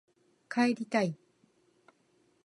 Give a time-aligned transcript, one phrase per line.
[0.49, 1.15] 帰りたい